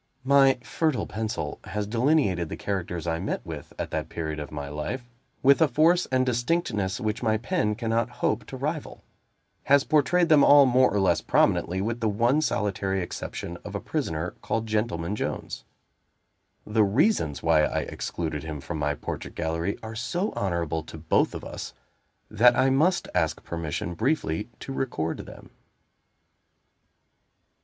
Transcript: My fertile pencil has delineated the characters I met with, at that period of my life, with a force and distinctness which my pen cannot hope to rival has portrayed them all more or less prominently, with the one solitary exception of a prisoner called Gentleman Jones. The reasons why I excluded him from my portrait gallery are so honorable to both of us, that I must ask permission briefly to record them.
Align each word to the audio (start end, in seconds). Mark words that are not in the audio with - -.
My 0.23 0.57
fertile 0.63 1.05
pencil 1.05 1.59
has 1.65 1.85
delineated 1.85 2.49
the 2.49 2.57
characters 2.57 3.05
I 3.05 3.19
met 3.19 3.45
with, 3.45 3.71
at 3.77 3.91
that 3.91 4.09
period 4.09 4.39
of 4.39 4.51
my 4.51 4.67
life, 4.67 5.07
with 5.43 5.61
a 5.61 5.67
force 5.67 6.07
and 6.07 6.25
distinctness 6.25 6.99
which 6.99 7.21
my 7.21 7.37
pen 7.37 7.75
cannot 7.75 8.09
hope 8.25 8.43
to 8.47 8.57
rival 8.57 9.03
has 9.65 9.83
portrayed 9.83 10.27
them 10.27 10.43
all 10.43 10.65
more 10.65 10.91
or 10.91 10.99
less 10.99 11.21
prominently, 11.21 11.81
with 11.81 11.99
the 11.99 12.09
one 12.09 12.41
solitary 12.41 12.99
exception 12.99 13.59
of 13.63 13.75
a 13.75 13.79
prisoner 13.79 14.31
called 14.41 14.65
Gentleman 14.65 15.15
Jones. 15.15 15.65
The 16.65 16.83
reasons 16.83 17.43
why 17.43 17.61
I 17.61 17.81
excluded 17.81 18.41
him 18.41 18.59
from 18.59 18.79
my 18.79 18.95
portrait 18.95 19.35
gallery 19.35 19.77
are 19.83 19.93
so 19.93 20.31
honorable 20.31 20.81
to 20.81 20.97
both 20.97 21.35
of 21.35 21.45
us, 21.45 21.73
that 22.27 22.55
I 22.55 22.71
must 22.71 23.07
ask 23.13 23.43
permission 23.43 23.93
briefly 23.93 24.49
to 24.61 24.73
record 24.73 25.27
them. 25.27 25.51